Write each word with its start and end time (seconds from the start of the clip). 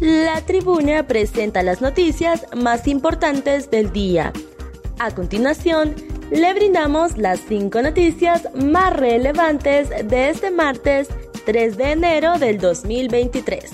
La 0.00 0.40
tribuna 0.42 1.08
presenta 1.08 1.64
las 1.64 1.80
noticias 1.80 2.46
más 2.54 2.86
importantes 2.86 3.68
del 3.68 3.92
día. 3.92 4.32
A 5.00 5.10
continuación, 5.12 5.96
le 6.30 6.54
brindamos 6.54 7.18
las 7.18 7.40
cinco 7.40 7.82
noticias 7.82 8.48
más 8.54 8.94
relevantes 8.94 9.88
de 9.88 10.30
este 10.30 10.52
martes 10.52 11.08
3 11.46 11.76
de 11.76 11.90
enero 11.90 12.38
del 12.38 12.58
2023. 12.58 13.72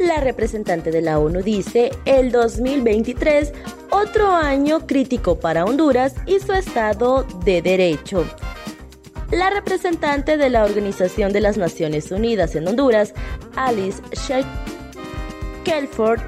La 0.00 0.18
representante 0.18 0.90
de 0.90 1.00
la 1.00 1.20
ONU 1.20 1.42
dice, 1.42 1.92
el 2.06 2.32
2023, 2.32 3.52
otro 3.90 4.32
año 4.32 4.84
crítico 4.84 5.38
para 5.38 5.64
Honduras 5.64 6.16
y 6.26 6.40
su 6.40 6.54
Estado 6.54 7.24
de 7.44 7.62
Derecho. 7.62 8.26
La 9.30 9.48
representante 9.50 10.36
de 10.36 10.50
la 10.50 10.64
Organización 10.64 11.32
de 11.32 11.40
las 11.40 11.56
Naciones 11.56 12.10
Unidas 12.10 12.56
en 12.56 12.66
Honduras, 12.66 13.14
Alice 13.54 14.02
Sheikh 14.12 14.79
Kelford 15.64 16.20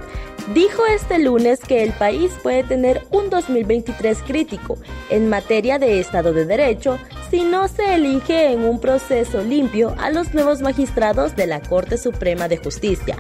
dijo 0.55 0.85
este 0.87 1.19
lunes 1.19 1.61
que 1.61 1.83
el 1.83 1.93
país 1.93 2.33
puede 2.43 2.65
tener 2.65 3.07
un 3.11 3.31
2023 3.31 4.19
crítico 4.23 4.77
en 5.11 5.29
materia 5.29 5.79
de 5.79 6.01
Estado 6.01 6.33
de 6.33 6.45
Derecho 6.45 6.99
si 7.31 7.43
no 7.43 7.69
se 7.69 7.95
elige 7.95 8.53
en 8.53 8.65
un 8.65 8.81
proceso 8.81 9.43
limpio 9.43 9.95
a 9.99 10.11
los 10.11 10.35
nuevos 10.35 10.61
magistrados 10.61 11.37
de 11.37 11.47
la 11.47 11.61
Corte 11.61 11.97
Suprema 11.97 12.49
de 12.49 12.59
Justicia. 12.59 13.17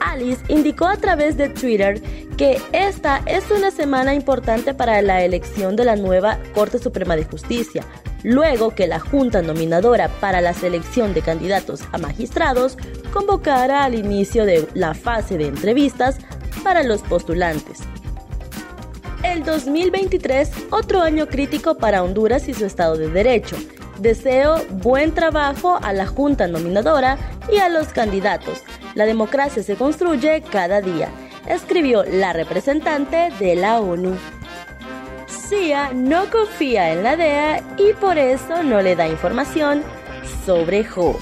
Alice 0.00 0.42
indicó 0.48 0.86
a 0.86 0.96
través 0.96 1.36
de 1.36 1.48
Twitter 1.48 2.00
que 2.36 2.60
esta 2.72 3.20
es 3.26 3.50
una 3.50 3.70
semana 3.70 4.14
importante 4.14 4.72
para 4.72 5.02
la 5.02 5.24
elección 5.24 5.76
de 5.76 5.84
la 5.84 5.96
nueva 5.96 6.38
Corte 6.54 6.78
Suprema 6.78 7.16
de 7.16 7.24
Justicia, 7.24 7.84
luego 8.22 8.74
que 8.74 8.86
la 8.86 9.00
Junta 9.00 9.42
Nominadora 9.42 10.08
para 10.08 10.40
la 10.40 10.54
selección 10.54 11.14
de 11.14 11.22
candidatos 11.22 11.82
a 11.92 11.98
magistrados 11.98 12.76
convocara 13.12 13.84
al 13.84 13.94
inicio 13.94 14.44
de 14.44 14.68
la 14.74 14.94
fase 14.94 15.38
de 15.38 15.46
entrevistas 15.46 16.18
para 16.62 16.82
los 16.82 17.02
postulantes. 17.02 17.78
El 19.22 19.44
2023, 19.44 20.50
otro 20.70 21.02
año 21.02 21.28
crítico 21.28 21.76
para 21.76 22.02
Honduras 22.02 22.48
y 22.48 22.54
su 22.54 22.64
Estado 22.64 22.96
de 22.96 23.08
Derecho. 23.08 23.56
Deseo 23.98 24.56
buen 24.70 25.12
trabajo 25.12 25.78
a 25.82 25.92
la 25.92 26.06
Junta 26.06 26.46
Nominadora 26.46 27.18
y 27.52 27.58
a 27.58 27.68
los 27.68 27.88
candidatos. 27.88 28.62
La 28.94 29.04
democracia 29.04 29.62
se 29.62 29.76
construye 29.76 30.42
cada 30.50 30.80
día, 30.80 31.10
escribió 31.46 32.02
la 32.04 32.32
representante 32.32 33.30
de 33.38 33.56
la 33.56 33.80
ONU. 33.80 34.16
CIA 35.50 35.94
no 35.94 36.30
confía 36.30 36.92
en 36.92 37.02
la 37.02 37.16
DEA 37.16 37.64
y 37.76 37.92
por 37.94 38.18
eso 38.18 38.62
no 38.62 38.80
le 38.80 38.94
da 38.94 39.08
información 39.08 39.82
sobre 40.46 40.84
Jo. 40.84 41.18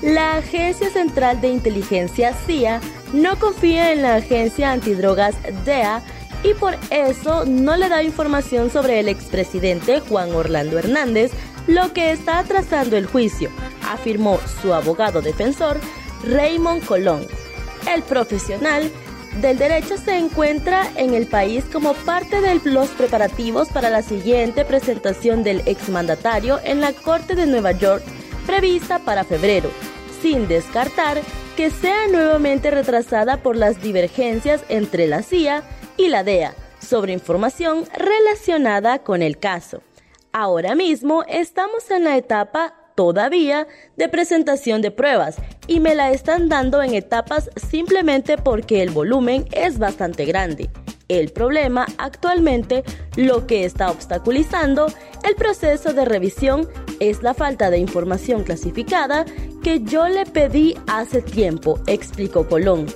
La 0.00 0.38
Agencia 0.38 0.88
Central 0.88 1.42
de 1.42 1.48
Inteligencia 1.48 2.32
CIA 2.32 2.80
no 3.12 3.38
confía 3.38 3.92
en 3.92 4.00
la 4.00 4.14
agencia 4.14 4.72
antidrogas 4.72 5.36
DEA 5.66 6.02
y 6.42 6.54
por 6.54 6.74
eso 6.88 7.44
no 7.44 7.76
le 7.76 7.90
da 7.90 8.02
información 8.02 8.70
sobre 8.70 8.98
el 8.98 9.08
expresidente 9.08 10.00
Juan 10.00 10.34
Orlando 10.34 10.78
Hernández, 10.78 11.32
lo 11.66 11.92
que 11.92 12.12
está 12.12 12.38
atrasando 12.38 12.96
el 12.96 13.04
juicio, 13.04 13.50
afirmó 13.90 14.40
su 14.62 14.72
abogado 14.72 15.20
defensor 15.20 15.78
Raymond 16.24 16.82
Colón. 16.86 17.26
El 17.94 18.02
profesional 18.02 18.90
del 19.40 19.58
derecho 19.58 19.96
se 19.96 20.16
encuentra 20.16 20.90
en 20.96 21.14
el 21.14 21.26
país 21.26 21.64
como 21.70 21.92
parte 21.92 22.40
de 22.40 22.60
los 22.64 22.88
preparativos 22.90 23.68
para 23.68 23.90
la 23.90 24.02
siguiente 24.02 24.64
presentación 24.64 25.42
del 25.42 25.62
exmandatario 25.66 26.58
en 26.64 26.80
la 26.80 26.92
Corte 26.92 27.34
de 27.34 27.46
Nueva 27.46 27.72
York 27.72 28.02
prevista 28.46 28.98
para 28.98 29.24
febrero, 29.24 29.70
sin 30.22 30.48
descartar 30.48 31.20
que 31.56 31.70
sea 31.70 32.08
nuevamente 32.08 32.70
retrasada 32.70 33.42
por 33.42 33.56
las 33.56 33.82
divergencias 33.82 34.62
entre 34.68 35.06
la 35.06 35.22
CIA 35.22 35.62
y 35.96 36.08
la 36.08 36.24
DEA 36.24 36.54
sobre 36.78 37.12
información 37.12 37.84
relacionada 37.94 39.00
con 39.00 39.22
el 39.22 39.38
caso. 39.38 39.82
Ahora 40.32 40.74
mismo 40.74 41.24
estamos 41.28 41.90
en 41.90 42.04
la 42.04 42.16
etapa 42.16 42.74
todavía 42.96 43.68
de 43.96 44.08
presentación 44.08 44.82
de 44.82 44.90
pruebas 44.90 45.36
y 45.68 45.78
me 45.78 45.94
la 45.94 46.10
están 46.10 46.48
dando 46.48 46.82
en 46.82 46.94
etapas 46.94 47.50
simplemente 47.54 48.38
porque 48.38 48.82
el 48.82 48.90
volumen 48.90 49.46
es 49.52 49.78
bastante 49.78 50.24
grande. 50.24 50.68
El 51.08 51.30
problema 51.30 51.86
actualmente, 51.98 52.82
lo 53.14 53.46
que 53.46 53.64
está 53.64 53.92
obstaculizando 53.92 54.86
el 55.22 55.36
proceso 55.36 55.92
de 55.92 56.04
revisión 56.04 56.68
es 56.98 57.22
la 57.22 57.32
falta 57.32 57.70
de 57.70 57.78
información 57.78 58.42
clasificada 58.42 59.24
que 59.62 59.82
yo 59.84 60.08
le 60.08 60.26
pedí 60.26 60.76
hace 60.88 61.22
tiempo, 61.22 61.78
explicó 61.86 62.48
Colón. 62.48 62.86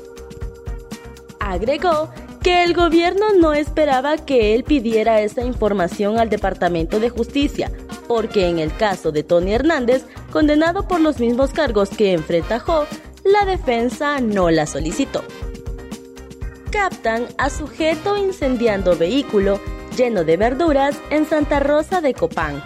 Agregó 1.39 2.11
que 2.43 2.65
el 2.65 2.75
gobierno 2.75 3.27
no 3.39 3.53
esperaba 3.53 4.17
que 4.17 4.55
él 4.55 4.65
pidiera 4.65 5.21
esa 5.21 5.43
información 5.43 6.19
al 6.19 6.31
Departamento 6.31 6.99
de 6.99 7.11
Justicia, 7.11 7.71
porque 8.11 8.49
en 8.49 8.59
el 8.59 8.77
caso 8.77 9.13
de 9.13 9.23
Tony 9.23 9.53
Hernández, 9.53 10.05
condenado 10.33 10.89
por 10.89 11.01
los 11.01 11.21
mismos 11.21 11.53
cargos 11.53 11.91
que 11.91 12.13
enfrenta 12.13 12.61
la 13.23 13.45
defensa 13.45 14.19
no 14.21 14.51
la 14.51 14.67
solicitó. 14.67 15.23
Captan 16.73 17.29
a 17.39 17.49
sujeto 17.51 18.17
incendiando 18.17 18.97
vehículo 18.97 19.61
lleno 19.97 20.25
de 20.25 20.37
verduras 20.37 20.97
en 21.11 21.25
Santa 21.25 21.61
Rosa 21.61 22.01
de 22.01 22.13
Copán. 22.13 22.61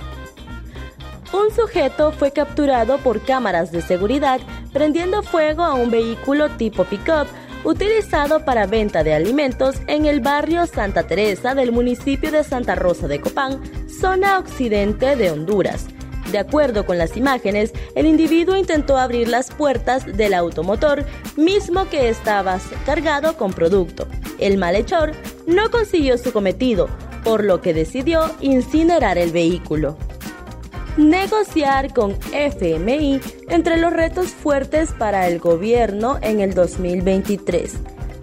Un 1.34 1.54
sujeto 1.54 2.12
fue 2.12 2.30
capturado 2.30 2.96
por 2.96 3.20
cámaras 3.20 3.70
de 3.70 3.82
seguridad 3.82 4.40
prendiendo 4.72 5.22
fuego 5.22 5.62
a 5.62 5.74
un 5.74 5.90
vehículo 5.90 6.48
tipo 6.52 6.84
pick-up 6.84 7.26
utilizado 7.64 8.44
para 8.44 8.66
venta 8.66 9.02
de 9.02 9.14
alimentos 9.14 9.76
en 9.86 10.06
el 10.06 10.20
barrio 10.20 10.66
Santa 10.66 11.06
Teresa 11.06 11.54
del 11.54 11.72
municipio 11.72 12.30
de 12.30 12.44
Santa 12.44 12.74
Rosa 12.74 13.08
de 13.08 13.20
Copán, 13.20 13.60
zona 13.88 14.38
occidente 14.38 15.16
de 15.16 15.30
Honduras. 15.30 15.86
De 16.30 16.38
acuerdo 16.38 16.84
con 16.84 16.98
las 16.98 17.16
imágenes, 17.16 17.72
el 17.94 18.06
individuo 18.06 18.56
intentó 18.56 18.98
abrir 18.98 19.28
las 19.28 19.50
puertas 19.50 20.04
del 20.04 20.34
automotor, 20.34 21.04
mismo 21.36 21.88
que 21.88 22.08
estaba 22.08 22.58
cargado 22.84 23.36
con 23.36 23.52
producto. 23.52 24.06
El 24.38 24.58
malhechor 24.58 25.12
no 25.46 25.70
consiguió 25.70 26.18
su 26.18 26.32
cometido, 26.32 26.88
por 27.24 27.44
lo 27.44 27.60
que 27.60 27.72
decidió 27.72 28.30
incinerar 28.40 29.16
el 29.16 29.32
vehículo 29.32 29.96
negociar 30.96 31.92
con 31.92 32.16
FMI 32.32 33.20
entre 33.48 33.76
los 33.76 33.92
retos 33.92 34.28
fuertes 34.28 34.92
para 34.92 35.26
el 35.28 35.38
gobierno 35.38 36.18
en 36.22 36.40
el 36.40 36.54
2023. 36.54 37.74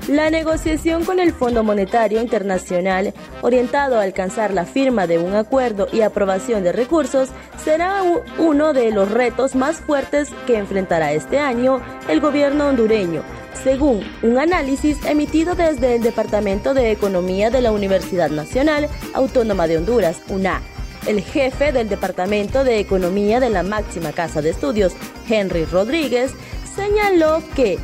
La 0.07 0.29
negociación 0.29 1.05
con 1.05 1.19
el 1.19 1.31
Fondo 1.31 1.63
Monetario 1.63 2.21
Internacional, 2.21 3.13
orientado 3.41 3.99
a 3.99 4.03
alcanzar 4.03 4.51
la 4.51 4.65
firma 4.65 5.05
de 5.05 5.19
un 5.19 5.35
acuerdo 5.35 5.87
y 5.91 6.01
aprobación 6.01 6.63
de 6.63 6.71
recursos, 6.71 7.29
será 7.63 8.01
uno 8.39 8.73
de 8.73 8.91
los 8.91 9.11
retos 9.11 9.53
más 9.53 9.77
fuertes 9.77 10.29
que 10.47 10.57
enfrentará 10.57 11.13
este 11.13 11.39
año 11.39 11.81
el 12.09 12.19
gobierno 12.19 12.67
hondureño, 12.67 13.21
según 13.63 14.01
un 14.23 14.39
análisis 14.39 14.97
emitido 15.05 15.53
desde 15.53 15.95
el 15.95 16.01
Departamento 16.01 16.73
de 16.73 16.91
Economía 16.91 17.51
de 17.51 17.61
la 17.61 17.71
Universidad 17.71 18.31
Nacional 18.31 18.89
Autónoma 19.13 19.67
de 19.67 19.77
Honduras, 19.77 20.19
UNA 20.29 20.61
el 21.05 21.21
jefe 21.21 21.71
del 21.71 21.89
Departamento 21.89 22.63
de 22.63 22.79
Economía 22.79 23.39
de 23.39 23.49
la 23.49 23.63
máxima 23.63 24.11
casa 24.11 24.41
de 24.41 24.49
estudios, 24.51 24.93
Henry 25.29 25.65
Rodríguez, 25.65 26.31
señaló 26.75 27.43
que, 27.55 27.79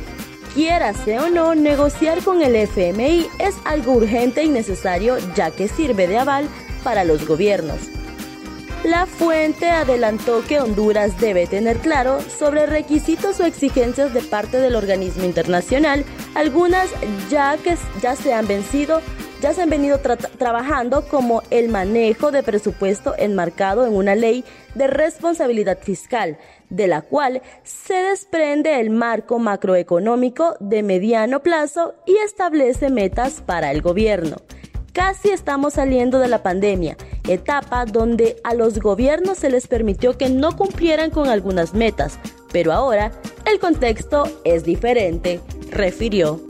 quiérase 0.54 1.18
o 1.18 1.28
no, 1.28 1.54
negociar 1.54 2.22
con 2.22 2.42
el 2.42 2.56
FMI 2.56 3.26
es 3.38 3.54
algo 3.64 3.92
urgente 3.92 4.42
y 4.44 4.48
necesario 4.48 5.16
ya 5.34 5.50
que 5.50 5.68
sirve 5.68 6.06
de 6.06 6.18
aval 6.18 6.48
para 6.84 7.04
los 7.04 7.26
gobiernos. 7.26 7.78
La 8.84 9.06
fuente 9.06 9.70
adelantó 9.70 10.44
que 10.46 10.60
Honduras 10.60 11.18
debe 11.18 11.48
tener 11.48 11.78
claro 11.78 12.20
sobre 12.22 12.64
requisitos 12.64 13.40
o 13.40 13.44
exigencias 13.44 14.14
de 14.14 14.22
parte 14.22 14.58
del 14.58 14.76
organismo 14.76 15.24
internacional, 15.24 16.04
algunas 16.36 16.88
ya 17.28 17.56
que 17.56 17.76
ya 18.00 18.14
se 18.14 18.32
han 18.32 18.46
vencido 18.46 19.02
ya 19.40 19.54
se 19.54 19.62
han 19.62 19.70
venido 19.70 20.00
trabajando 20.38 21.06
como 21.08 21.42
el 21.50 21.68
manejo 21.68 22.30
de 22.30 22.42
presupuesto 22.42 23.14
enmarcado 23.18 23.86
en 23.86 23.94
una 23.94 24.14
ley 24.14 24.44
de 24.74 24.86
responsabilidad 24.86 25.78
fiscal, 25.80 26.38
de 26.70 26.86
la 26.86 27.02
cual 27.02 27.42
se 27.62 27.94
desprende 27.94 28.80
el 28.80 28.90
marco 28.90 29.38
macroeconómico 29.38 30.56
de 30.60 30.82
mediano 30.82 31.40
plazo 31.40 31.94
y 32.06 32.16
establece 32.16 32.90
metas 32.90 33.42
para 33.44 33.70
el 33.70 33.82
gobierno. 33.82 34.36
Casi 34.92 35.30
estamos 35.30 35.74
saliendo 35.74 36.18
de 36.18 36.28
la 36.28 36.42
pandemia, 36.42 36.96
etapa 37.28 37.84
donde 37.84 38.36
a 38.42 38.54
los 38.54 38.80
gobiernos 38.80 39.38
se 39.38 39.50
les 39.50 39.68
permitió 39.68 40.18
que 40.18 40.28
no 40.28 40.56
cumplieran 40.56 41.10
con 41.10 41.28
algunas 41.28 41.72
metas, 41.72 42.18
pero 42.52 42.72
ahora 42.72 43.12
el 43.44 43.60
contexto 43.60 44.24
es 44.44 44.64
diferente, 44.64 45.40
refirió. 45.70 46.47